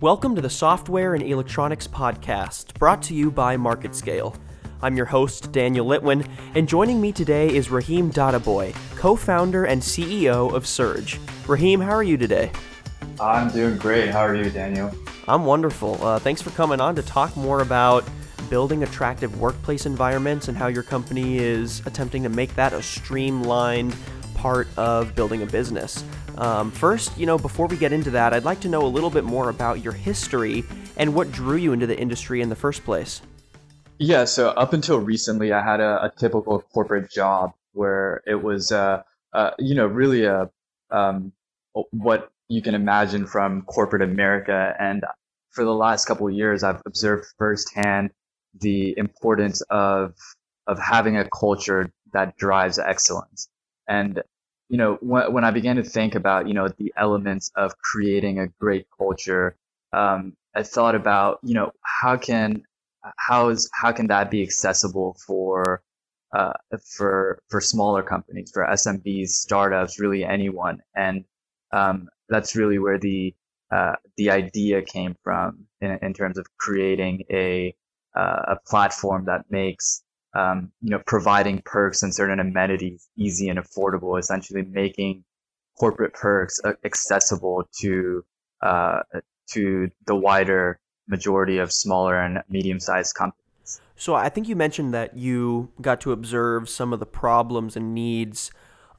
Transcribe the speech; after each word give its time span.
Welcome 0.00 0.34
to 0.36 0.40
the 0.40 0.48
Software 0.48 1.12
and 1.12 1.22
Electronics 1.22 1.86
Podcast, 1.86 2.72
brought 2.78 3.02
to 3.02 3.14
you 3.14 3.30
by 3.30 3.58
MarketScale. 3.58 4.34
I'm 4.80 4.96
your 4.96 5.04
host, 5.04 5.52
Daniel 5.52 5.84
Litwin, 5.84 6.26
and 6.54 6.66
joining 6.66 7.02
me 7.02 7.12
today 7.12 7.54
is 7.54 7.70
Raheem 7.70 8.10
Dadaboy, 8.10 8.74
co 8.96 9.14
founder 9.14 9.66
and 9.66 9.82
CEO 9.82 10.54
of 10.54 10.66
Surge. 10.66 11.20
Raheem, 11.46 11.82
how 11.82 11.90
are 11.90 12.02
you 12.02 12.16
today? 12.16 12.50
I'm 13.20 13.50
doing 13.50 13.76
great. 13.76 14.08
How 14.08 14.20
are 14.20 14.34
you, 14.34 14.48
Daniel? 14.48 14.90
I'm 15.28 15.44
wonderful. 15.44 16.02
Uh, 16.02 16.18
thanks 16.18 16.40
for 16.40 16.48
coming 16.52 16.80
on 16.80 16.94
to 16.94 17.02
talk 17.02 17.36
more 17.36 17.60
about 17.60 18.02
building 18.48 18.82
attractive 18.82 19.38
workplace 19.38 19.84
environments 19.84 20.48
and 20.48 20.56
how 20.56 20.68
your 20.68 20.82
company 20.82 21.36
is 21.36 21.82
attempting 21.84 22.22
to 22.22 22.30
make 22.30 22.54
that 22.54 22.72
a 22.72 22.82
streamlined 22.82 23.94
part 24.40 24.66
of 24.78 25.14
building 25.14 25.42
a 25.42 25.46
business. 25.46 26.02
Um, 26.38 26.70
first, 26.70 27.16
you 27.18 27.26
know, 27.26 27.36
before 27.36 27.66
we 27.66 27.76
get 27.76 27.92
into 27.92 28.10
that, 28.12 28.32
I'd 28.32 28.44
like 28.44 28.60
to 28.60 28.68
know 28.68 28.86
a 28.86 28.88
little 28.88 29.10
bit 29.10 29.24
more 29.24 29.50
about 29.50 29.84
your 29.84 29.92
history 29.92 30.64
and 30.96 31.14
what 31.14 31.30
drew 31.30 31.56
you 31.56 31.74
into 31.74 31.86
the 31.86 31.98
industry 31.98 32.40
in 32.40 32.48
the 32.48 32.56
first 32.56 32.82
place. 32.84 33.20
Yeah, 33.98 34.24
so 34.24 34.48
up 34.50 34.72
until 34.72 34.98
recently, 34.98 35.52
I 35.52 35.62
had 35.62 35.80
a, 35.80 36.04
a 36.04 36.12
typical 36.16 36.62
corporate 36.72 37.10
job 37.10 37.52
where 37.72 38.22
it 38.26 38.42
was, 38.42 38.72
uh, 38.72 39.02
uh, 39.34 39.50
you 39.58 39.74
know, 39.74 39.86
really 39.86 40.24
a 40.24 40.50
um, 40.90 41.32
what 41.90 42.32
you 42.48 42.62
can 42.62 42.74
imagine 42.74 43.26
from 43.26 43.62
corporate 43.62 44.02
America. 44.02 44.74
And 44.78 45.04
for 45.50 45.64
the 45.64 45.74
last 45.74 46.06
couple 46.06 46.26
of 46.26 46.32
years, 46.32 46.62
I've 46.62 46.80
observed 46.86 47.26
firsthand 47.36 48.10
the 48.58 48.94
importance 48.96 49.60
of 49.68 50.14
of 50.66 50.78
having 50.78 51.16
a 51.18 51.28
culture 51.28 51.92
that 52.14 52.36
drives 52.38 52.78
excellence. 52.78 53.48
And 53.86 54.22
you 54.70 54.76
know, 54.76 54.98
when, 55.00 55.32
when 55.32 55.44
I 55.44 55.50
began 55.50 55.76
to 55.76 55.82
think 55.82 56.14
about 56.14 56.46
you 56.48 56.54
know 56.54 56.68
the 56.68 56.92
elements 56.96 57.50
of 57.56 57.76
creating 57.78 58.38
a 58.38 58.46
great 58.60 58.86
culture, 58.96 59.56
um, 59.92 60.34
I 60.54 60.62
thought 60.62 60.94
about 60.94 61.40
you 61.42 61.54
know 61.54 61.72
how 61.82 62.16
can 62.16 62.62
how 63.16 63.48
is 63.48 63.68
how 63.74 63.90
can 63.92 64.06
that 64.06 64.30
be 64.30 64.42
accessible 64.42 65.16
for 65.26 65.82
uh, 66.32 66.52
for 66.96 67.42
for 67.48 67.60
smaller 67.60 68.02
companies, 68.04 68.52
for 68.54 68.64
SMBs, 68.64 69.30
startups, 69.30 69.98
really 69.98 70.24
anyone, 70.24 70.78
and 70.94 71.24
um, 71.72 72.08
that's 72.28 72.54
really 72.54 72.78
where 72.78 72.98
the 72.98 73.34
uh, 73.72 73.96
the 74.16 74.30
idea 74.30 74.82
came 74.82 75.16
from 75.24 75.66
in, 75.80 75.98
in 76.02 76.14
terms 76.14 76.38
of 76.38 76.46
creating 76.58 77.24
a 77.30 77.74
uh, 78.16 78.54
a 78.54 78.56
platform 78.68 79.24
that 79.24 79.50
makes 79.50 80.04
um, 80.34 80.70
you 80.80 80.90
know 80.90 81.00
providing 81.06 81.62
perks 81.64 82.02
and 82.02 82.14
certain 82.14 82.40
amenities 82.40 83.08
easy 83.16 83.48
and 83.48 83.58
affordable, 83.58 84.18
essentially 84.18 84.62
making 84.62 85.24
corporate 85.78 86.12
perks 86.12 86.60
accessible 86.84 87.64
to 87.80 88.24
uh, 88.62 89.00
to 89.50 89.90
the 90.06 90.14
wider 90.14 90.78
majority 91.08 91.58
of 91.58 91.72
smaller 91.72 92.20
and 92.20 92.42
medium-sized 92.48 93.14
companies. 93.14 93.80
So 93.96 94.14
I 94.14 94.28
think 94.28 94.48
you 94.48 94.56
mentioned 94.56 94.94
that 94.94 95.16
you 95.16 95.72
got 95.80 96.00
to 96.02 96.12
observe 96.12 96.68
some 96.68 96.92
of 96.92 97.00
the 97.00 97.06
problems 97.06 97.76
and 97.76 97.94
needs 97.94 98.50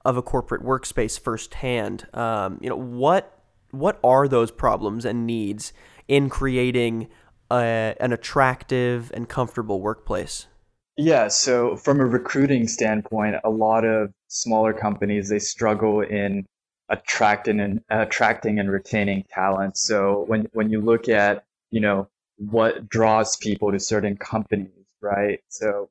of 0.03 0.17
a 0.17 0.21
corporate 0.21 0.63
workspace 0.63 1.19
firsthand. 1.19 2.07
Um, 2.13 2.59
you 2.61 2.69
know 2.69 2.75
what 2.75 3.37
what 3.71 3.99
are 4.03 4.27
those 4.27 4.51
problems 4.51 5.05
and 5.05 5.25
needs 5.25 5.71
in 6.07 6.29
creating 6.29 7.07
a, 7.49 7.95
an 7.99 8.11
attractive 8.11 9.11
and 9.13 9.29
comfortable 9.29 9.81
workplace? 9.81 10.47
Yeah, 10.97 11.29
so 11.29 11.75
from 11.75 11.99
a 11.99 12.05
recruiting 12.05 12.67
standpoint, 12.67 13.37
a 13.43 13.49
lot 13.49 13.85
of 13.85 14.13
smaller 14.27 14.73
companies 14.73 15.29
they 15.29 15.39
struggle 15.39 16.01
in 16.01 16.45
attracting 16.89 17.59
and 17.59 17.81
attracting 17.89 18.59
and 18.59 18.69
retaining 18.71 19.23
talent. 19.29 19.77
So 19.77 20.25
when 20.27 20.47
when 20.53 20.69
you 20.69 20.81
look 20.81 21.07
at 21.09 21.45
you 21.71 21.79
know 21.81 22.09
what 22.37 22.89
draws 22.89 23.37
people 23.37 23.71
to 23.71 23.79
certain 23.79 24.17
companies, 24.17 24.85
right? 25.01 25.39
So 25.49 25.89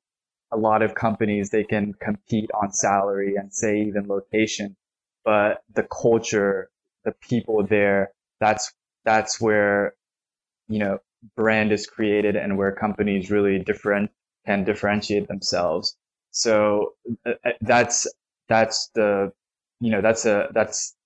a 0.52 0.56
lot 0.56 0.82
of 0.82 0.94
companies 0.94 1.50
they 1.50 1.64
can 1.64 1.94
compete 1.94 2.50
on 2.54 2.72
salary 2.72 3.36
and 3.36 3.52
say 3.52 3.82
even 3.82 4.06
location, 4.08 4.76
but 5.24 5.62
the 5.74 5.84
culture, 5.84 6.70
the 7.04 7.12
people 7.22 7.66
there, 7.66 8.12
that's 8.40 8.72
that's 9.04 9.40
where 9.40 9.94
you 10.68 10.78
know 10.78 10.98
brand 11.36 11.72
is 11.72 11.86
created 11.86 12.36
and 12.36 12.58
where 12.58 12.72
companies 12.72 13.30
really 13.30 13.58
different 13.58 14.10
can 14.50 14.64
differentiate 14.64 15.28
themselves. 15.28 15.96
So 16.32 16.94
uh, 17.26 17.32
uh, 17.44 17.50
that's 17.72 17.98
that's 18.48 18.90
the 18.94 19.32
you 19.80 19.90
know 19.92 20.02
that's 20.06 20.24
a 20.26 20.48
that's 20.52 20.96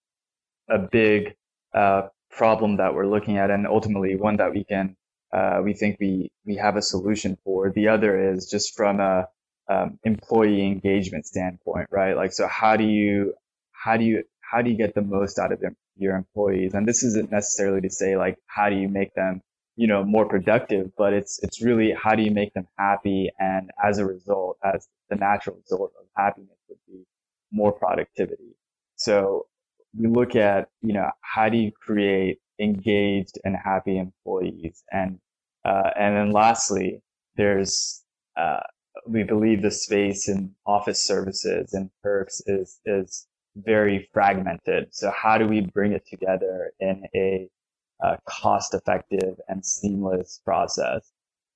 a 0.69 0.79
big 0.79 1.35
uh, 1.75 2.03
problem 2.31 2.77
that 2.77 2.95
we're 2.95 3.11
looking 3.15 3.37
at, 3.39 3.51
and 3.51 3.67
ultimately 3.67 4.17
one 4.17 4.37
that 4.39 4.53
we 4.53 4.65
can 4.65 4.97
uh, 5.37 5.61
we 5.67 5.73
think 5.75 5.97
we 6.01 6.31
we 6.47 6.57
have 6.57 6.77
a 6.77 6.83
solution 6.83 7.37
for. 7.45 7.71
The 7.71 7.89
other 7.89 8.13
is 8.33 8.51
just 8.51 8.77
from 8.77 9.01
a 9.01 9.29
um, 9.69 9.99
employee 10.05 10.67
engagement 10.67 11.27
standpoint, 11.27 11.89
right? 11.91 12.15
Like, 12.17 12.33
so 12.33 12.47
how 12.47 12.77
do 12.77 12.85
you 12.85 13.35
how 13.73 13.97
do 13.97 14.05
you 14.05 14.25
how 14.41 14.63
do 14.63 14.71
you 14.71 14.77
get 14.77 14.95
the 14.95 15.03
most 15.03 15.39
out 15.39 15.53
of 15.53 15.63
your 15.97 16.17
employees? 16.17 16.75
And 16.75 16.87
this 16.89 17.03
isn't 17.03 17.31
necessarily 17.31 17.81
to 17.83 17.91
say 17.91 18.17
like 18.17 18.37
how 18.47 18.69
do 18.71 18.77
you 18.77 18.89
make 18.89 19.13
them 19.15 19.43
you 19.77 19.87
know, 19.87 20.05
more 20.05 20.27
productive, 20.27 20.91
but 20.97 21.13
it's, 21.13 21.41
it's 21.43 21.63
really 21.63 21.93
how 21.93 22.15
do 22.15 22.23
you 22.23 22.31
make 22.31 22.55
them 22.55 22.67
happy? 22.79 23.31
And 23.39 23.71
as 23.83 23.99
a 23.99 24.07
result, 24.07 24.57
as 24.65 24.89
the 25.11 25.17
natural 25.17 25.57
result 25.57 25.93
of 25.99 26.07
happiness 26.17 26.57
would 26.69 26.79
be 26.87 27.05
more 27.51 27.73
productivity. 27.73 28.57
So 28.97 29.47
we 29.97 30.09
look 30.09 30.37
at, 30.37 30.69
you 30.83 30.93
know, 30.93 31.11
how 31.21 31.49
do 31.49 31.57
you 31.57 31.73
create 31.73 32.39
engaged 32.61 33.39
and 33.45 33.57
happy 33.57 33.99
employees? 33.99 34.85
And, 34.93 35.19
uh, 35.65 35.91
and 35.99 36.17
then 36.17 36.31
lastly, 36.33 37.03
there's, 37.37 38.05
uh, 38.37 38.61
we 39.09 39.25
believe 39.25 39.63
the 39.63 39.71
space 39.71 40.29
in 40.29 40.55
office 40.67 41.03
services 41.03 41.75
and 41.75 41.91
perks 42.03 42.41
is, 42.47 42.79
is 42.87 43.27
very 43.57 44.09
fragmented. 44.13 44.89
So 44.93 45.11
how 45.11 45.37
do 45.39 45.49
we 45.49 45.63
bring 45.63 45.93
it 45.93 46.07
together 46.09 46.73
in 46.81 47.05
a 47.15 47.49
uh, 48.03 48.17
cost 48.29 48.75
effective 48.75 49.37
and 49.49 49.65
seamless 49.65 50.41
process. 50.45 51.11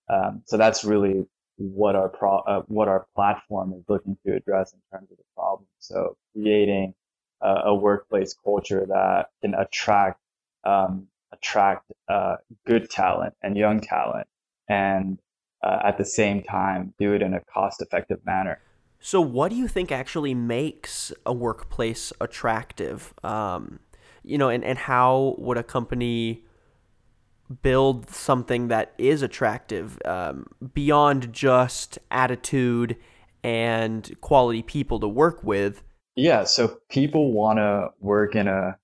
Um, 0.08 0.42
so 0.46 0.56
that's 0.56 0.84
really 0.84 1.26
what 1.56 1.96
our 1.96 2.08
pro- 2.08 2.40
uh, 2.40 2.62
what 2.68 2.88
our 2.88 3.06
platform 3.14 3.72
is 3.72 3.82
looking 3.88 4.16
to 4.24 4.34
address 4.34 4.72
in 4.72 4.80
terms 4.92 5.10
of 5.10 5.16
the 5.16 5.24
problem. 5.34 5.66
So 5.78 6.16
creating 6.32 6.94
a, 7.40 7.54
a 7.66 7.74
workplace 7.74 8.34
culture 8.44 8.86
that 8.88 9.26
can 9.42 9.54
attract 9.54 10.20
um, 10.64 11.08
attract 11.32 11.90
uh, 12.08 12.36
good 12.66 12.90
talent 12.90 13.34
and 13.42 13.56
young 13.56 13.80
talent, 13.80 14.26
and 14.68 15.18
uh, 15.62 15.80
at 15.84 15.98
the 15.98 16.04
same 16.04 16.42
time 16.42 16.94
do 16.98 17.12
it 17.12 17.22
in 17.22 17.34
a 17.34 17.40
cost 17.52 17.82
effective 17.82 18.24
manner. 18.24 18.60
So, 19.00 19.20
what 19.20 19.50
do 19.50 19.56
you 19.56 19.68
think 19.68 19.92
actually 19.92 20.34
makes 20.34 21.12
a 21.24 21.32
workplace 21.32 22.12
attractive? 22.20 23.14
Um, 23.22 23.80
you 24.28 24.38
know, 24.38 24.50
and, 24.50 24.62
and 24.62 24.78
how 24.78 25.34
would 25.38 25.56
a 25.56 25.62
company 25.62 26.44
build 27.62 28.10
something 28.10 28.68
that 28.68 28.92
is 28.98 29.22
attractive 29.22 29.98
um, 30.04 30.46
beyond 30.74 31.32
just 31.32 31.98
attitude 32.10 32.96
and 33.42 34.14
quality 34.20 34.62
people 34.62 35.00
to 35.00 35.08
work 35.08 35.42
with? 35.42 35.82
Yeah, 36.14 36.44
so 36.44 36.78
people 36.90 37.32
want 37.32 37.58
to 37.58 37.88
work 38.00 38.34
in 38.34 38.48
a 38.48 38.76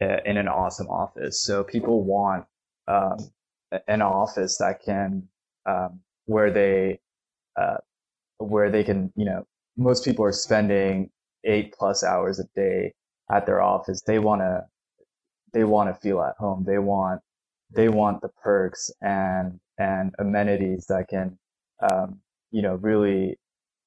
in 0.00 0.36
an 0.36 0.48
awesome 0.48 0.86
office. 0.88 1.42
So 1.42 1.64
people 1.64 2.04
want 2.04 2.44
um, 2.88 3.16
an 3.88 4.02
office 4.02 4.58
that 4.58 4.82
can 4.84 5.28
um, 5.66 6.00
where 6.26 6.52
they 6.52 7.00
uh, 7.56 7.78
where 8.38 8.70
they 8.70 8.84
can 8.84 9.12
you 9.16 9.24
know 9.24 9.46
most 9.76 10.04
people 10.04 10.24
are 10.24 10.32
spending 10.32 11.10
eight 11.44 11.74
plus 11.76 12.04
hours 12.04 12.38
a 12.38 12.44
day 12.54 12.92
at 13.30 13.46
their 13.46 13.62
office. 13.62 14.02
They 14.06 14.18
want 14.18 14.42
to 14.42 14.64
they 15.54 15.64
want 15.64 15.94
to 15.94 16.00
feel 16.02 16.22
at 16.22 16.36
home. 16.38 16.64
They 16.66 16.78
want 16.78 17.22
they 17.74 17.88
want 17.90 18.22
the 18.22 18.30
perks 18.42 18.90
and 19.02 19.60
and 19.78 20.14
amenities 20.20 20.86
that 20.88 21.08
can 21.08 21.38
um, 21.82 22.20
you 22.52 22.62
know 22.62 22.76
really 22.76 23.38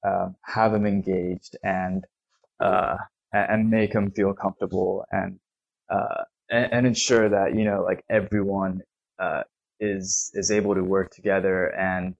um, 0.04 0.36
have 0.44 0.72
them 0.72 0.86
engaged 0.86 1.56
and 1.64 2.04
uh, 2.60 2.96
and 3.32 3.70
make 3.70 3.92
them 3.92 4.10
feel 4.10 4.34
comfortable 4.34 5.04
and, 5.12 5.38
uh, 5.90 6.24
and, 6.50 6.72
and 6.72 6.86
ensure 6.88 7.28
that 7.28 7.54
you 7.56 7.64
know 7.64 7.82
like 7.84 8.04
everyone 8.10 8.82
uh, 9.20 9.44
is 9.80 10.32
is 10.34 10.50
able 10.50 10.74
to 10.74 10.84
work 10.84 11.12
together 11.12 11.68
and 11.74 12.16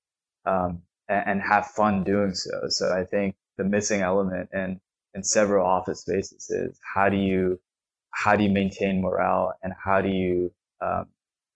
um, 0.47 0.83
and 1.09 1.43
have 1.43 1.67
fun 1.69 2.05
doing 2.05 2.35
so. 2.35 2.53
So 2.69 2.93
I 2.93 3.05
think 3.05 3.37
the 3.59 3.65
missing 3.65 4.03
element 4.03 4.51
in 4.53 4.81
in 5.15 5.25
several 5.25 5.67
office 5.67 6.03
spaces 6.03 6.51
is 6.51 6.79
how 6.95 7.09
do 7.09 7.17
you 7.17 7.61
how 8.11 8.37
do 8.37 8.45
you 8.45 8.51
maintain 8.51 9.01
morale 9.01 9.53
and 9.63 9.73
how 9.85 10.01
do 10.01 10.09
you 10.09 10.53
um, 10.81 11.07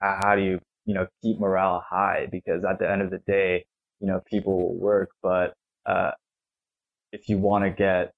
how 0.00 0.34
do 0.34 0.42
you 0.42 0.60
you 0.84 0.94
know 0.94 1.06
keep 1.22 1.38
morale 1.38 1.84
high 1.88 2.28
because 2.30 2.64
at 2.64 2.78
the 2.78 2.90
end 2.90 3.02
of 3.02 3.10
the 3.10 3.20
day 3.26 3.64
you 4.00 4.06
know 4.06 4.20
people 4.26 4.58
will 4.60 4.74
work 4.74 5.10
but 5.22 5.54
uh, 5.86 6.10
if 7.12 7.28
you 7.28 7.38
want 7.38 7.64
to 7.64 7.70
get 7.70 8.12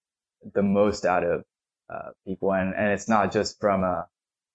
the 0.54 0.62
most 0.62 1.04
out 1.04 1.24
of 1.24 1.44
uh, 1.92 2.10
people 2.26 2.52
and 2.52 2.74
and 2.74 2.92
it's 2.92 3.08
not 3.08 3.32
just 3.32 3.60
from 3.60 3.84
a 3.84 4.06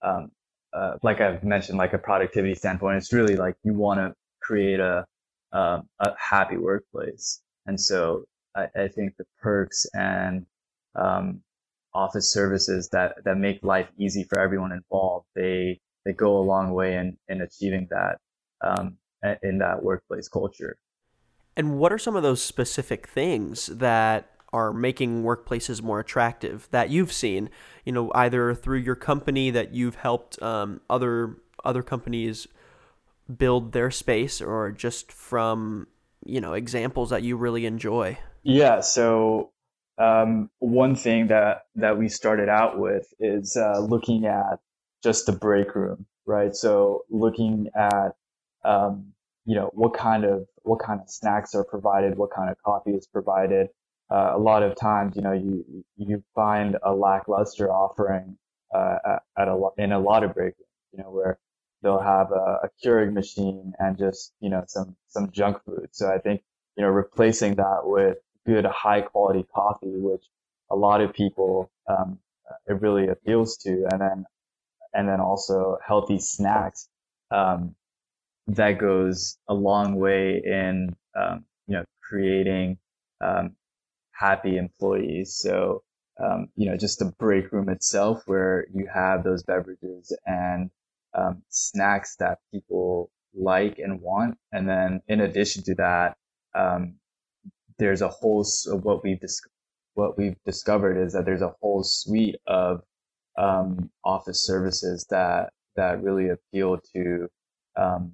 um, 0.02 0.32
uh, 0.74 0.94
like 1.04 1.22
I've 1.22 1.44
mentioned, 1.44 1.78
like 1.78 1.94
a 1.94 1.98
productivity 1.98 2.56
standpoint, 2.56 2.98
it's 2.98 3.14
really 3.14 3.36
like 3.36 3.56
you 3.64 3.74
want 3.74 4.00
to 4.00 4.14
create 4.42 4.80
a, 4.80 5.06
um, 5.52 5.88
a 6.00 6.14
happy 6.18 6.58
workplace. 6.58 7.42
And 7.66 7.80
so 7.80 8.26
I, 8.56 8.68
I 8.76 8.88
think 8.88 9.16
the 9.18 9.26
perks 9.42 9.86
and, 9.94 10.46
um, 10.96 11.42
office 11.94 12.32
services 12.32 12.90
that, 12.92 13.16
that 13.26 13.38
make 13.38 13.64
life 13.64 13.88
easy 13.98 14.24
for 14.24 14.40
everyone 14.40 14.72
involved, 14.72 15.26
they, 15.36 15.80
they 16.06 16.14
go 16.14 16.38
a 16.38 16.44
long 16.44 16.72
way 16.72 16.96
in, 16.96 17.18
in 17.28 17.42
achieving 17.42 17.88
that, 17.90 18.18
um, 18.62 18.98
in 19.44 19.58
that 19.60 19.84
workplace 19.84 20.28
culture. 20.28 20.78
And 21.58 21.78
what 21.78 21.92
are 21.92 21.98
some 21.98 22.16
of 22.16 22.24
those 22.24 22.42
specific 22.42 23.08
things 23.08 23.66
that 23.68 24.32
are 24.54 24.74
making 24.74 25.24
workplaces 25.24 25.82
more 25.82 26.00
attractive 26.00 26.68
that 26.72 26.90
you've 26.90 27.12
seen? 27.12 27.50
You 27.84 27.92
know, 27.92 28.12
either 28.16 28.54
through 28.54 28.80
your 28.80 28.96
company 28.96 29.52
that 29.52 29.74
you've 29.74 29.96
helped 29.96 30.42
um, 30.42 30.82
other 30.90 31.38
other 31.66 31.84
companies 31.84 32.48
build 33.38 33.74
their 33.74 33.92
space, 33.92 34.42
or 34.42 34.72
just 34.72 35.12
from 35.12 35.88
you 36.26 36.40
know 36.40 36.54
examples 36.54 37.10
that 37.10 37.24
you 37.24 37.36
really 37.36 37.66
enjoy. 37.66 38.18
Yeah. 38.44 38.80
So 38.80 39.52
um, 40.24 40.50
one 40.60 40.96
thing 40.96 41.28
that 41.28 41.64
that 41.76 41.98
we 41.98 42.10
started 42.10 42.50
out 42.50 42.80
with 42.80 43.08
is 43.20 43.58
uh, 43.58 43.80
looking 43.80 44.26
at 44.26 44.60
just 45.04 45.26
the 45.26 45.32
break 45.32 45.76
room, 45.76 46.06
right? 46.26 46.56
So 46.56 47.04
looking 47.10 47.70
at 47.76 48.16
um, 48.66 49.14
you 49.46 49.56
know 49.56 49.72
what 49.74 49.94
kind 49.94 50.26
of 50.26 50.48
what 50.64 50.80
kind 50.80 51.00
of 51.02 51.10
snacks 51.10 51.56
are 51.56 51.64
provided, 51.64 52.18
what 52.18 52.32
kind 52.32 52.50
of 52.50 52.58
coffee 52.64 52.92
is 52.92 53.08
provided, 53.08 53.68
uh, 54.10 54.32
a 54.34 54.40
lot 54.40 54.64
of 54.64 54.76
times, 54.76 55.16
you 55.16 55.22
know, 55.22 55.34
you 55.34 55.84
you 55.98 56.24
find 56.34 56.78
a 56.84 56.94
lackluster 56.94 57.72
offering 57.72 58.38
uh, 58.74 58.98
at, 59.38 59.48
a 59.48 59.70
in 59.78 59.92
a 59.92 60.00
lot 60.00 60.24
of 60.24 60.34
break 60.34 60.56
rooms, 60.58 60.78
you 60.92 61.04
know, 61.04 61.12
where 61.12 61.40
they'll 61.84 62.02
have 62.02 62.32
a, 62.32 62.60
a 62.64 62.70
Keurig 62.84 63.14
machine 63.14 63.74
and 63.80 63.98
just 63.98 64.34
you 64.40 64.50
know 64.50 64.64
some 64.68 64.96
some 65.08 65.32
junk 65.32 65.64
food. 65.64 65.90
So 65.92 66.12
I 66.12 66.18
think 66.18 66.42
you 66.76 66.84
know 66.84 66.90
replacing 66.90 67.56
that 67.56 67.82
with 67.84 68.18
good 68.50 68.66
high 68.66 69.02
quality 69.02 69.46
coffee, 69.54 69.94
which 69.96 70.24
a 70.72 70.76
lot 70.76 71.02
of 71.02 71.14
people 71.14 71.72
um, 71.88 72.20
it 72.68 72.82
really 72.82 73.08
appeals 73.08 73.58
to, 73.58 73.86
and 73.92 74.02
then 74.02 74.26
and 74.94 75.08
then 75.08 75.20
also 75.20 75.78
healthy 75.86 76.20
snacks. 76.20 76.90
Um, 77.32 77.76
that 78.48 78.80
goes 78.80 79.38
a 79.48 79.54
long 79.54 79.96
way 79.96 80.42
in 80.44 80.96
um, 81.16 81.46
you 81.68 81.78
know 81.78 81.86
creating 82.02 82.78
um, 83.22 83.56
happy 84.12 84.58
employees. 84.58 85.36
So, 85.36 85.84
um, 86.24 86.50
you 86.56 86.70
know, 86.70 86.78
just 86.78 87.00
the 87.00 87.14
break 87.20 87.52
room 87.52 87.70
itself 87.70 88.24
where 88.26 88.68
you 88.74 88.88
have 88.94 89.24
those 89.24 89.44
beverages 89.44 90.16
and 90.26 90.72
um, 91.14 91.44
snacks 91.50 92.16
that 92.18 92.40
people 92.52 93.12
like 93.34 93.80
and 93.80 94.02
want. 94.02 94.38
And 94.52 94.68
then 94.68 95.02
in 95.08 95.22
addition 95.22 95.64
to 95.64 95.76
that, 95.76 96.18
um, 96.56 96.96
there's 97.80 98.02
a 98.02 98.10
whole, 98.10 98.46
what 98.84 99.04
we've, 99.04 99.20
dis- 99.20 99.42
what 99.96 100.18
we've 100.18 100.38
discovered 100.46 100.98
is 100.98 101.14
that 101.14 101.26
there's 101.26 101.42
a 101.42 101.56
whole 101.62 101.84
suite 101.84 102.38
of 102.48 102.82
um, 103.38 103.90
office 104.04 104.46
services 104.46 105.08
that, 105.10 105.52
that 105.76 106.04
really 106.04 106.30
appeal 106.30 106.78
to, 106.94 107.28
um, 107.78 108.12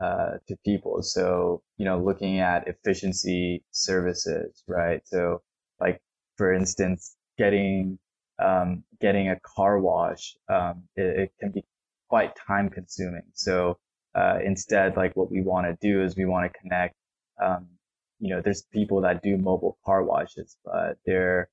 uh, 0.00 0.38
to 0.46 0.56
people. 0.64 1.02
So, 1.02 1.62
you 1.76 1.84
know, 1.84 1.98
looking 1.98 2.38
at 2.38 2.68
efficiency 2.68 3.64
services, 3.72 4.62
right? 4.68 5.00
So 5.04 5.42
like 5.80 6.00
for 6.36 6.52
instance, 6.52 7.16
getting 7.36 7.98
um, 8.38 8.84
getting 9.00 9.28
a 9.30 9.40
car 9.40 9.80
wash, 9.80 10.36
um, 10.48 10.84
it, 10.94 11.18
it, 11.18 11.32
can 11.40 11.50
be 11.50 11.64
quite 12.08 12.32
time 12.46 12.70
consuming. 12.70 13.24
So 13.34 13.78
uh, 14.14 14.38
instead, 14.44 14.96
like 14.96 15.16
what 15.16 15.30
we 15.30 15.42
want 15.42 15.66
to 15.66 15.76
do 15.86 16.02
is 16.02 16.16
we 16.16 16.24
want 16.24 16.50
to 16.50 16.58
connect. 16.60 16.94
Um, 17.42 17.66
you 18.20 18.34
know, 18.34 18.40
there's 18.42 18.62
people 18.72 19.02
that 19.02 19.22
do 19.22 19.36
mobile 19.36 19.78
car 19.84 20.02
washes, 20.02 20.56
but 20.64 20.98
they're 21.06 21.48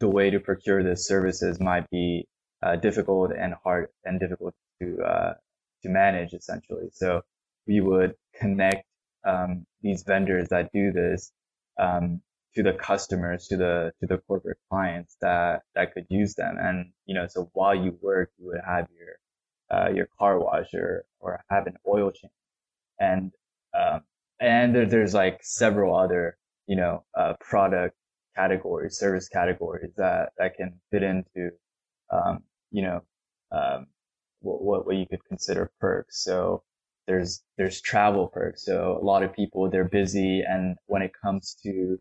the 0.00 0.08
way 0.08 0.30
to 0.30 0.40
procure 0.40 0.82
the 0.82 0.96
services 0.96 1.60
might 1.60 1.88
be 1.90 2.26
uh, 2.62 2.76
difficult 2.76 3.32
and 3.32 3.54
hard 3.62 3.88
and 4.04 4.18
difficult 4.20 4.54
to 4.80 4.98
uh, 5.02 5.34
to 5.82 5.88
manage 5.88 6.32
essentially. 6.32 6.88
So 6.92 7.22
we 7.66 7.80
would 7.80 8.14
connect 8.34 8.84
um, 9.24 9.66
these 9.82 10.02
vendors 10.02 10.48
that 10.48 10.72
do 10.72 10.92
this 10.92 11.32
um, 11.78 12.20
to 12.54 12.62
the 12.62 12.72
customers, 12.72 13.46
to 13.48 13.56
the 13.56 13.92
to 14.00 14.06
the 14.06 14.18
corporate 14.18 14.58
clients 14.70 15.16
that 15.20 15.62
that 15.74 15.94
could 15.94 16.06
use 16.08 16.34
them. 16.34 16.56
And 16.58 16.92
you 17.06 17.14
know, 17.14 17.26
so 17.28 17.50
while 17.52 17.74
you 17.74 17.98
work, 18.00 18.30
you 18.38 18.46
would 18.46 18.60
have 18.66 18.88
your 18.98 19.78
uh, 19.78 19.90
your 19.90 20.08
car 20.18 20.38
wash 20.38 20.72
or 20.74 21.04
or 21.20 21.44
have 21.50 21.66
an 21.66 21.76
oil 21.86 22.10
change, 22.10 22.32
and 22.98 23.32
um, 23.78 24.02
and 24.42 24.74
there, 24.74 24.86
there's 24.86 25.14
like 25.14 25.40
several 25.42 25.96
other 25.96 26.38
you 26.68 26.76
know 26.76 27.04
uh, 27.18 27.34
product 27.40 27.96
categories, 28.36 28.98
service 28.98 29.28
categories 29.28 29.92
that 29.98 30.30
that 30.38 30.56
can 30.56 30.80
fit 30.92 31.04
into 31.04 31.50
um, 32.12 32.44
you 32.72 32.82
know 32.82 33.02
um, 33.52 33.86
what 34.40 34.86
what 34.86 34.96
you 34.96 35.06
could 35.06 35.24
consider 35.26 35.72
perks. 35.80 36.24
So 36.24 36.64
there's 37.08 37.42
there's 37.58 37.80
travel 37.82 38.28
perks. 38.28 38.64
So 38.66 38.98
a 39.00 39.04
lot 39.04 39.24
of 39.24 39.34
people 39.34 39.70
they're 39.70 39.84
busy, 39.88 40.42
and 40.48 40.76
when 40.86 41.02
it 41.02 41.12
comes 41.22 41.56
to 41.64 41.98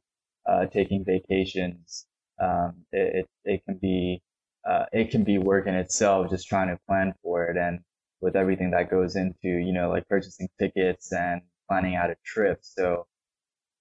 uh, 0.49 0.67
taking 0.67 1.05
vacations. 1.05 2.07
Um, 2.41 2.85
it, 2.91 3.27
it 3.45 3.63
can 3.65 3.77
be, 3.81 4.21
uh, 4.69 4.85
it 4.91 5.11
can 5.11 5.23
be 5.23 5.39
work 5.39 5.67
in 5.67 5.75
itself, 5.75 6.29
just 6.31 6.47
trying 6.49 6.69
to 6.69 6.79
plan 6.87 7.13
for 7.23 7.45
it. 7.45 7.57
And 7.57 7.81
with 8.21 8.35
everything 8.35 8.71
that 8.71 8.91
goes 8.91 9.15
into, 9.15 9.49
you 9.49 9.73
know, 9.73 9.89
like 9.91 10.07
purchasing 10.09 10.49
tickets 10.59 11.11
and 11.13 11.41
planning 11.71 11.95
out 11.95 12.09
a 12.09 12.15
trip. 12.25 12.59
So 12.63 13.07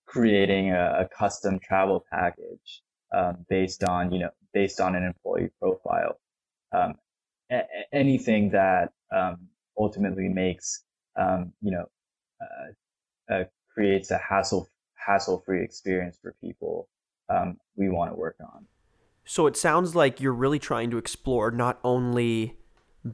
creating 0.06 0.70
a, 0.70 1.00
a 1.00 1.08
custom 1.08 1.58
travel 1.58 2.04
package, 2.12 2.82
um, 3.12 3.44
based 3.48 3.82
on, 3.82 4.12
you 4.12 4.20
know, 4.20 4.31
based 4.54 4.81
on 4.81 4.94
an 4.94 5.02
employee 5.02 5.50
profile. 5.60 6.20
Um, 6.72 6.94
a- 7.50 7.66
anything 7.92 8.50
that, 8.50 8.92
um, 9.12 9.48
ultimately 9.76 10.28
makes, 10.28 10.84
um, 11.16 11.52
you 11.62 11.72
know, 11.72 11.87
uh, 12.40 13.34
uh, 13.34 13.44
creates 13.75 14.12
a 14.12 14.19
hassle 14.19 14.69
hassle-free 14.94 15.64
experience 15.64 16.16
for 16.22 16.34
people 16.40 16.88
um, 17.28 17.56
we 17.76 17.88
want 17.88 18.12
to 18.12 18.16
work 18.16 18.36
on. 18.40 18.66
So 19.25 19.46
it 19.46 19.56
sounds 19.56 19.96
like 19.96 20.20
you're 20.20 20.32
really 20.32 20.58
trying 20.58 20.90
to 20.90 20.98
explore 20.98 21.50
not 21.50 21.81
only 21.82 22.56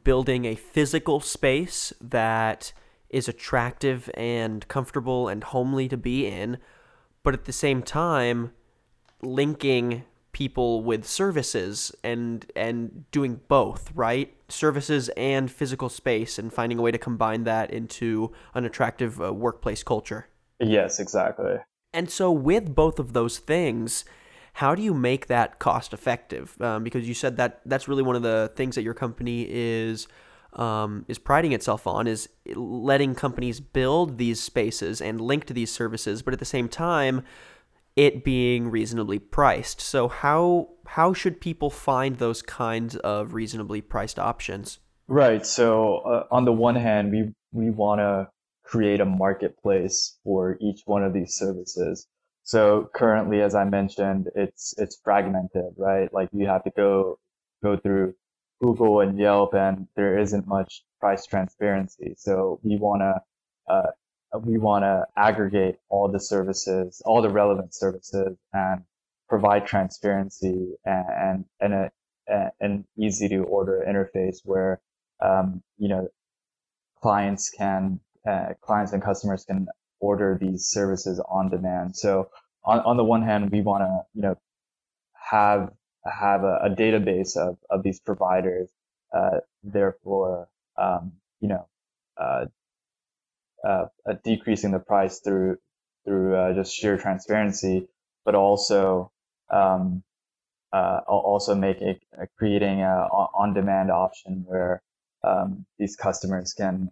building 0.04 0.44
a 0.44 0.54
physical 0.56 1.20
space 1.20 1.94
that 2.00 2.72
is 3.10 3.28
attractive 3.28 4.10
and 4.14 4.66
comfortable 4.68 5.28
and 5.28 5.44
homely 5.44 5.88
to 5.88 5.96
be 5.96 6.26
in, 6.26 6.58
but 7.22 7.34
at 7.34 7.44
the 7.44 7.52
same 7.52 7.82
time 7.82 8.52
linking 9.22 10.04
people 10.32 10.82
with 10.82 11.06
services 11.06 11.94
and 12.04 12.44
and 12.54 13.10
doing 13.10 13.40
both, 13.48 13.90
right? 13.94 14.34
Services 14.48 15.08
and 15.16 15.50
physical 15.50 15.88
space 15.88 16.38
and 16.38 16.52
finding 16.52 16.78
a 16.78 16.82
way 16.82 16.90
to 16.90 16.98
combine 16.98 17.44
that 17.44 17.70
into 17.70 18.32
an 18.52 18.64
attractive 18.64 19.20
uh, 19.20 19.32
workplace 19.32 19.82
culture. 19.82 20.28
Yes, 20.60 21.00
exactly. 21.00 21.56
And 21.92 22.10
so, 22.10 22.30
with 22.30 22.74
both 22.74 22.98
of 22.98 23.14
those 23.14 23.38
things, 23.38 24.04
how 24.54 24.74
do 24.74 24.82
you 24.82 24.92
make 24.92 25.26
that 25.28 25.58
cost 25.58 25.94
effective? 25.94 26.60
Um, 26.60 26.84
because 26.84 27.08
you 27.08 27.14
said 27.14 27.38
that 27.38 27.62
that's 27.64 27.88
really 27.88 28.02
one 28.02 28.16
of 28.16 28.22
the 28.22 28.52
things 28.56 28.74
that 28.74 28.82
your 28.82 28.94
company 28.94 29.46
is 29.48 30.06
um, 30.56 31.04
is 31.08 31.18
priding 31.18 31.52
itself 31.52 31.86
on 31.86 32.06
is 32.06 32.28
letting 32.54 33.14
companies 33.14 33.60
build 33.60 34.18
these 34.18 34.40
spaces 34.40 35.00
and 35.00 35.20
link 35.20 35.44
to 35.46 35.54
these 35.54 35.70
services, 35.70 36.22
but 36.22 36.32
at 36.32 36.40
the 36.40 36.44
same 36.44 36.68
time, 36.68 37.22
it 37.94 38.24
being 38.24 38.70
reasonably 38.70 39.18
priced. 39.18 39.80
So 39.80 40.08
how 40.08 40.68
how 40.86 41.12
should 41.12 41.40
people 41.40 41.70
find 41.70 42.16
those 42.16 42.42
kinds 42.42 42.96
of 42.96 43.34
reasonably 43.34 43.80
priced 43.80 44.18
options? 44.18 44.78
Right. 45.08 45.44
So 45.46 45.98
uh, 45.98 46.24
on 46.30 46.44
the 46.44 46.52
one 46.52 46.76
hand, 46.76 47.10
we 47.10 47.32
we 47.52 47.70
want 47.70 48.00
to 48.00 48.28
create 48.64 49.00
a 49.00 49.04
marketplace 49.04 50.18
for 50.24 50.58
each 50.60 50.82
one 50.84 51.04
of 51.04 51.12
these 51.12 51.36
services. 51.36 52.06
So 52.42 52.90
currently, 52.94 53.40
as 53.40 53.54
I 53.54 53.64
mentioned, 53.64 54.28
it's 54.34 54.74
it's 54.78 55.00
fragmented, 55.02 55.74
right? 55.76 56.12
Like 56.12 56.28
you 56.32 56.46
have 56.46 56.64
to 56.64 56.70
go 56.76 57.18
go 57.62 57.76
through 57.76 58.14
Google 58.60 59.00
and 59.00 59.18
Yelp, 59.18 59.54
and 59.54 59.86
there 59.96 60.18
isn't 60.18 60.46
much 60.46 60.82
price 61.00 61.26
transparency. 61.26 62.14
So 62.16 62.60
we 62.62 62.76
want 62.76 63.02
to 63.02 63.72
uh, 63.72 63.90
we 64.44 64.58
want 64.58 64.82
to 64.84 65.06
aggregate 65.16 65.76
all 65.88 66.10
the 66.10 66.20
services, 66.20 67.02
all 67.04 67.22
the 67.22 67.30
relevant 67.30 67.74
services, 67.74 68.36
and 68.52 68.82
provide 69.28 69.66
transparency 69.66 70.74
and 70.84 71.44
and, 71.60 71.74
a, 71.74 71.90
an 72.60 72.84
easy 72.98 73.28
to 73.28 73.42
order 73.44 73.84
interface 73.86 74.38
where 74.44 74.80
um, 75.20 75.62
you 75.78 75.88
know 75.88 76.08
clients 77.00 77.50
can 77.50 78.00
uh, 78.28 78.54
clients 78.60 78.92
and 78.92 79.02
customers 79.02 79.44
can 79.44 79.66
order 80.00 80.38
these 80.40 80.66
services 80.66 81.22
on 81.28 81.50
demand. 81.50 81.96
So 81.96 82.28
on, 82.64 82.80
on 82.80 82.96
the 82.96 83.04
one 83.04 83.22
hand, 83.22 83.50
we 83.50 83.62
want 83.62 83.82
to, 83.82 84.00
you 84.14 84.22
know, 84.22 84.36
have 85.30 85.70
have 86.10 86.44
a, 86.44 86.58
a, 86.64 86.70
database 86.70 87.36
of, 87.36 87.58
of 87.70 87.82
these 87.82 88.00
providers. 88.00 88.70
Uh, 89.14 89.38
therefore, 89.62 90.48
um, 90.76 91.12
you 91.40 91.48
know, 91.48 91.66
uh, 92.16 92.46
uh, 93.66 93.86
decreasing 94.24 94.70
the 94.70 94.78
price 94.78 95.20
through 95.20 95.58
through 96.04 96.36
uh, 96.36 96.52
just 96.54 96.72
sheer 96.72 96.96
transparency, 96.96 97.88
but 98.24 98.34
also 98.34 99.10
um, 99.50 100.02
uh, 100.72 101.00
also 101.08 101.54
making 101.54 101.98
creating 102.38 102.82
a 102.82 103.08
on-demand 103.34 103.90
option 103.90 104.44
where 104.46 104.82
um, 105.24 105.66
these 105.78 105.96
customers 105.96 106.52
can 106.52 106.90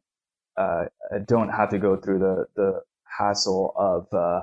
uh, 0.56 0.84
don't 1.26 1.50
have 1.50 1.70
to 1.70 1.78
go 1.78 1.96
through 1.96 2.18
the 2.18 2.46
the 2.56 2.80
hassle 3.18 3.72
of 3.76 4.06
uh, 4.12 4.42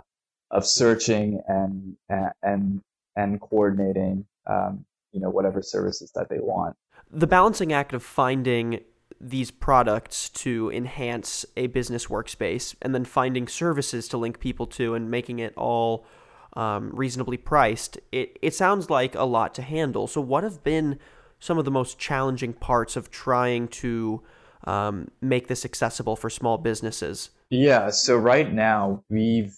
of 0.52 0.66
searching 0.66 1.42
and 1.48 1.96
and 2.44 2.82
and 3.16 3.42
coordinating 3.42 4.26
um, 4.48 4.86
you 5.12 5.20
know 5.20 5.30
whatever 5.30 5.62
services 5.62 6.12
that 6.16 6.30
they 6.30 6.40
want. 6.40 6.76
The 7.12 7.28
balancing 7.28 7.74
act 7.74 7.94
of 7.94 8.04
finding 8.04 8.82
these 9.20 9.52
products 9.52 10.30
to 10.30 10.72
enhance 10.72 11.46
a 11.56 11.68
business 11.68 12.08
workspace 12.08 12.76
and 12.82 12.96
then 12.96 13.06
finding 13.06 13.48
services 13.48 14.08
to 14.08 14.18
link 14.18 14.40
people 14.40 14.66
to 14.66 14.96
and 14.96 15.12
making 15.12 15.40
it 15.40 15.54
all 15.56 16.06
um, 16.54 16.90
reasonably 16.94 17.38
priced, 17.38 17.98
it, 18.12 18.38
it 18.42 18.54
sounds 18.54 18.90
like 18.90 19.16
a 19.16 19.24
lot 19.24 19.54
to 19.56 19.62
handle. 19.62 20.08
So, 20.08 20.22
what 20.22 20.44
have 20.44 20.64
been 20.64 21.00
some 21.40 21.58
of 21.58 21.66
the 21.66 21.72
most 21.72 21.98
challenging 21.98 22.54
parts 22.54 22.96
of 22.96 23.10
trying 23.10 23.68
to 23.68 24.22
um, 24.66 25.10
make 25.22 25.48
this 25.48 25.66
accessible 25.66 26.16
for 26.16 26.30
small 26.30 26.58
businesses? 26.58 27.30
Yeah, 27.50 27.90
so 27.90 28.18
right 28.18 28.52
now 28.52 29.04
we've 29.10 29.56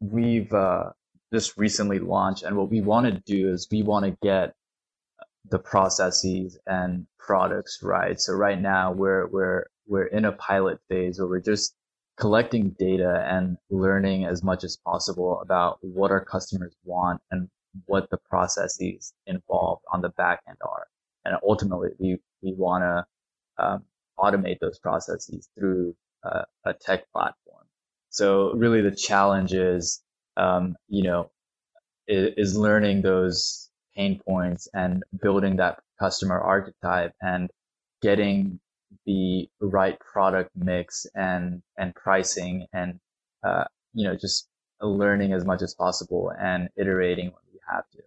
we've 0.00 0.52
uh, 0.52 0.90
just 1.32 1.56
recently 1.56 1.98
launched, 1.98 2.42
and 2.42 2.56
what 2.56 2.70
we 2.70 2.80
want 2.80 3.06
to 3.06 3.22
do 3.24 3.50
is 3.50 3.68
we 3.70 3.82
want 3.82 4.04
to 4.04 4.16
get 4.22 4.54
the 5.50 5.58
processes 5.58 6.58
and 6.66 7.06
products 7.18 7.80
right. 7.82 8.20
So 8.20 8.32
right 8.34 8.60
now 8.60 8.92
we're 8.92 9.26
we're 9.28 9.66
we're 9.86 10.06
in 10.06 10.24
a 10.24 10.32
pilot 10.32 10.78
phase 10.88 11.18
where 11.18 11.28
we're 11.28 11.40
just 11.40 11.74
collecting 12.18 12.70
data 12.78 13.24
and 13.26 13.56
learning 13.70 14.26
as 14.26 14.42
much 14.42 14.64
as 14.64 14.76
possible 14.76 15.40
about 15.40 15.78
what 15.80 16.10
our 16.10 16.24
customers 16.24 16.74
want 16.84 17.20
and 17.30 17.48
what 17.86 18.08
the 18.10 18.18
processes 18.18 19.14
involved 19.26 19.82
on 19.92 20.02
the 20.02 20.10
back 20.10 20.40
end 20.48 20.58
are. 20.62 20.86
And 21.24 21.36
ultimately, 21.42 21.90
we, 21.98 22.18
we 22.42 22.52
want 22.52 22.82
to 22.82 23.64
um, 23.64 23.84
automate 24.18 24.58
those 24.60 24.78
processes 24.78 25.48
through 25.58 25.94
uh, 26.22 26.42
a 26.64 26.74
tech 26.74 27.10
platform. 27.12 27.64
So 28.10 28.52
really 28.52 28.82
the 28.82 28.94
challenge 28.94 29.54
is, 29.54 30.02
um, 30.36 30.76
you 30.88 31.02
know, 31.02 31.30
is, 32.08 32.32
is 32.36 32.56
learning 32.56 33.02
those 33.02 33.70
pain 33.94 34.20
points 34.26 34.68
and 34.74 35.02
building 35.20 35.56
that 35.56 35.80
customer 35.98 36.40
archetype 36.40 37.12
and 37.20 37.50
getting 38.00 38.58
the 39.06 39.48
right 39.60 39.98
product 40.00 40.50
mix 40.56 41.06
and 41.14 41.62
and 41.78 41.94
pricing 41.94 42.66
and 42.72 43.00
uh, 43.42 43.64
you 43.94 44.04
know 44.04 44.14
just 44.14 44.48
learning 44.80 45.32
as 45.32 45.44
much 45.44 45.62
as 45.62 45.74
possible 45.74 46.32
and 46.40 46.68
iterating 46.76 47.26
when 47.26 47.42
we 47.52 47.60
have 47.70 47.84
to. 47.92 48.02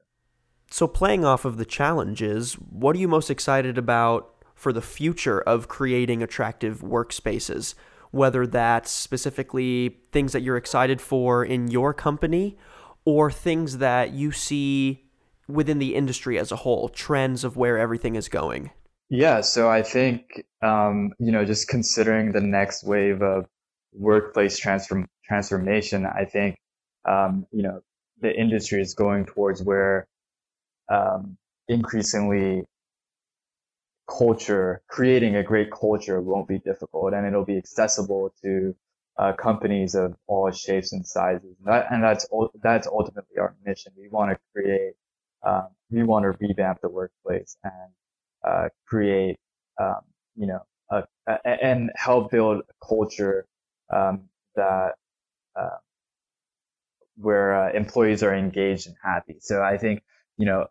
So 0.69 0.87
playing 0.87 1.23
off 1.23 1.45
of 1.45 1.57
the 1.57 1.65
challenges, 1.65 2.55
what 2.55 2.95
are 2.95 2.99
you 2.99 3.07
most 3.07 3.29
excited 3.29 3.77
about 3.77 4.33
for 4.53 4.73
the 4.73 4.81
future 4.81 5.39
of 5.41 5.67
creating 5.67 6.21
attractive 6.21 6.81
workspaces? 6.81 7.75
Whether 8.15 8.47
that's 8.47 8.91
specifically 8.91 9.97
things 10.13 10.31
that 10.31 10.41
you're 10.41 10.55
excited 10.55 11.01
for 11.01 11.43
in 11.43 11.67
your 11.67 11.93
company 11.93 12.57
or 13.03 13.29
things 13.29 13.79
that 13.79 14.13
you 14.13 14.31
see 14.31 15.03
within 15.49 15.79
the 15.79 15.95
industry 15.95 16.39
as 16.39 16.49
a 16.49 16.55
whole, 16.55 16.87
trends 16.87 17.43
of 17.43 17.57
where 17.57 17.77
everything 17.77 18.15
is 18.15 18.29
going. 18.29 18.71
Yeah, 19.09 19.41
so 19.41 19.69
I 19.69 19.81
think 19.81 20.45
um, 20.61 21.11
you 21.19 21.33
know 21.33 21.43
just 21.43 21.67
considering 21.67 22.31
the 22.31 22.39
next 22.39 22.85
wave 22.85 23.21
of 23.21 23.47
workplace 23.91 24.57
transform 24.57 25.09
transformation, 25.25 26.05
I 26.05 26.23
think 26.23 26.55
um, 27.03 27.45
you 27.51 27.63
know 27.63 27.81
the 28.21 28.33
industry 28.33 28.81
is 28.81 28.93
going 28.93 29.25
towards 29.25 29.61
where 29.61 30.07
um, 30.89 31.35
increasingly 31.67 32.63
culture, 34.07 34.81
creating 34.87 35.35
a 35.35 35.43
great 35.43 35.71
culture 35.71 36.21
won't 36.21 36.47
be 36.47 36.59
difficult, 36.59 37.13
and 37.13 37.25
it'll 37.25 37.45
be 37.45 37.57
accessible 37.57 38.33
to 38.43 38.75
uh, 39.17 39.33
companies 39.33 39.95
of 39.95 40.15
all 40.27 40.51
shapes 40.51 40.93
and 40.93 41.05
sizes. 41.05 41.55
And, 41.59 41.67
that, 41.67 41.87
and 41.91 42.03
that's 42.03 42.27
that's 42.61 42.87
ultimately 42.87 43.37
our 43.39 43.55
mission. 43.65 43.93
We 43.97 44.09
want 44.09 44.31
to 44.31 44.39
create, 44.53 44.93
um, 45.43 45.67
we 45.89 46.03
want 46.03 46.23
to 46.23 46.31
revamp 46.45 46.81
the 46.81 46.89
workplace 46.89 47.57
and 47.63 47.91
uh, 48.47 48.69
create, 48.85 49.37
um, 49.79 50.01
you 50.35 50.47
know, 50.47 50.61
a, 50.89 51.03
a, 51.27 51.63
and 51.63 51.91
help 51.95 52.31
build 52.31 52.61
a 52.61 52.85
culture 52.85 53.47
um, 53.93 54.29
that 54.55 54.95
uh, 55.55 55.77
where 57.17 57.55
uh, 57.55 57.71
employees 57.73 58.23
are 58.23 58.35
engaged 58.35 58.87
and 58.87 58.95
happy. 59.03 59.37
So 59.39 59.63
I 59.63 59.77
think 59.77 60.03
you 60.37 60.45
know 60.45 60.67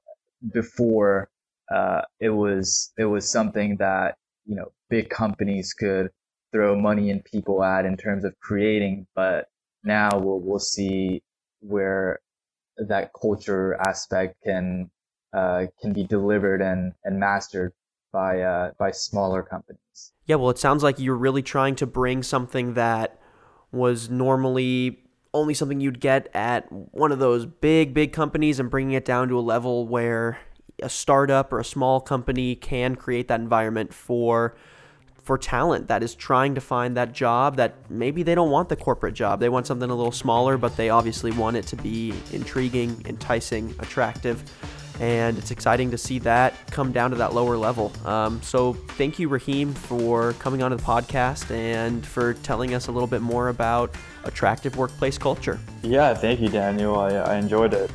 before 0.53 1.31
uh, 1.73 2.02
it 2.21 2.30
was 2.30 2.92
it 2.99 3.04
was 3.04 3.30
something 3.30 3.76
that 3.76 4.16
you 4.47 4.54
know 4.54 4.73
big 4.90 5.09
companies 5.11 5.73
could 5.73 6.11
throw 6.52 6.76
money 6.76 7.11
and 7.11 7.25
people 7.25 7.64
at 7.64 7.85
in 7.85 7.97
terms 7.97 8.25
of 8.25 8.35
creating, 8.40 9.06
but 9.14 9.49
now 9.83 10.11
we'll 10.14 10.40
we'll 10.40 10.59
see 10.59 11.23
where 11.61 12.21
that 12.76 13.11
culture 13.18 13.75
aspect 13.87 14.37
can 14.44 14.90
uh, 15.33 15.66
can 15.80 15.92
be 15.92 16.04
delivered 16.04 16.62
and, 16.62 16.92
and 17.04 17.18
mastered 17.18 17.73
by 18.12 18.40
uh, 18.40 18.71
by 18.78 18.90
smaller 18.90 19.42
companies. 19.42 20.12
Yeah, 20.26 20.37
well, 20.37 20.50
it 20.50 20.59
sounds 20.59 20.83
like 20.83 20.99
you're 20.99 21.16
really 21.16 21.42
trying 21.42 21.75
to 21.76 21.87
bring 21.87 22.23
something 22.23 22.75
that 22.75 23.21
was 23.73 24.09
normally 24.09 25.00
only 25.33 25.52
something 25.52 25.80
you'd 25.80 26.00
get 26.00 26.28
at 26.33 26.71
one 26.71 27.11
of 27.11 27.18
those 27.18 27.44
big, 27.44 27.92
big 27.92 28.12
companies 28.12 28.61
and 28.61 28.71
bringing 28.71 28.92
it 28.92 29.04
down 29.04 29.28
to 29.28 29.37
a 29.37 29.42
level 29.42 29.88
where 29.88 30.38
a 30.83 30.88
startup 30.88 31.52
or 31.52 31.61
a 31.61 31.64
small 31.64 32.00
company 32.00 32.54
can 32.54 32.97
create 32.97 33.28
that 33.28 33.40
environment 33.40 33.93
for 33.93 34.57
for 35.23 35.38
talent 35.38 35.88
that 35.88 36.02
is 36.02 36.14
trying 36.14 36.54
to 36.54 36.61
find 36.61 36.99
that 36.99 37.14
job 37.14 37.57
that 37.57 37.75
maybe 37.90 38.23
they 38.23 38.35
don't 38.35 38.50
want 38.50 38.69
the 38.69 38.76
corporate 38.76 39.14
job. 39.14 39.40
They 39.40 39.49
want 39.49 39.66
something 39.66 39.88
a 39.88 39.95
little 39.95 40.12
smaller, 40.12 40.59
but 40.59 40.76
they 40.76 40.90
obviously 40.90 41.33
want 41.33 41.57
it 41.57 41.66
to 41.69 41.76
be 41.76 42.12
intriguing, 42.31 43.02
enticing, 43.07 43.75
attractive 43.78 44.45
and 45.00 45.37
it's 45.38 45.50
exciting 45.50 45.90
to 45.90 45.99
see 45.99 46.19
that 46.21 46.54
come 46.71 46.93
down 46.93 47.11
to 47.11 47.16
that 47.16 47.35
lower 47.35 47.57
level. 47.57 47.93
Um, 48.04 48.40
so, 48.43 48.73
thank 48.73 49.19
you, 49.19 49.28
Raheem, 49.28 49.75
for 49.75 50.35
coming 50.35 50.62
onto 50.62 50.76
the 50.76 50.83
podcast 50.83 51.50
and 51.50 52.07
for 52.07 52.35
telling 52.35 52.75
us 52.75 52.87
a 52.87 52.93
little 52.93 53.07
bit 53.07 53.23
more 53.23 53.49
about 53.49 53.95
attractive 54.25 54.76
workplace 54.76 55.19
culture. 55.19 55.59
Yeah, 55.83 56.14
thank 56.14 56.40
you, 56.40 56.49
Daniel. 56.49 56.99
I, 56.99 57.11
I 57.14 57.37
enjoyed 57.37 57.75
it. 57.75 57.90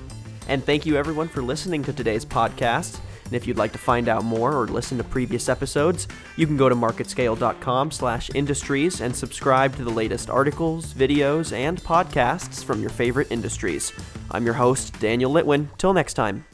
And 0.50 0.66
thank 0.66 0.86
you, 0.86 0.98
everyone, 0.98 1.28
for 1.28 1.44
listening 1.44 1.84
to 1.84 1.94
today's 1.94 2.26
podcast. 2.26 3.00
And 3.26 3.36
if 3.36 3.46
you'd 3.46 3.58
like 3.58 3.72
to 3.74 3.78
find 3.78 4.10
out 4.10 4.24
more 4.24 4.52
or 4.52 4.68
listen 4.68 4.98
to 4.98 5.04
previous 5.04 5.48
episodes, 5.48 6.08
you 6.36 6.48
can 6.48 6.58
go 6.58 6.68
to 6.68 6.76
marketscale.com 6.76 7.92
slash 7.92 8.32
industries 8.34 9.00
and 9.00 9.16
subscribe 9.16 9.76
to 9.76 9.84
the 9.84 9.92
latest 9.92 10.32
articles, 10.32 10.92
videos, 10.96 11.56
and 11.56 11.80
podcasts 11.84 12.64
from 12.64 12.82
your 12.82 12.90
favorite 12.90 13.28
industries. 13.30 13.94
I'm 14.32 14.44
your 14.44 14.56
host, 14.56 15.00
Daniel 15.00 15.32
Litwin. 15.32 15.68
Till 15.78 15.94
next 15.94 16.16
time. 16.16 16.49